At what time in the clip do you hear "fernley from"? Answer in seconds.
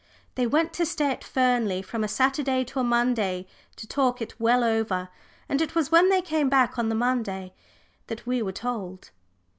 1.23-2.03